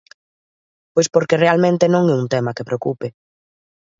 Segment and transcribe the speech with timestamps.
[0.93, 3.07] Pois porque realmente non é un tema que preocupe.